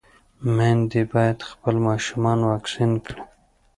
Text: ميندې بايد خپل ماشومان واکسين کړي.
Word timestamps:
ميندې 0.55 1.01
بايد 1.13 1.39
خپل 1.49 1.75
ماشومان 1.87 2.39
واکسين 2.51 2.91
کړي. 3.05 3.21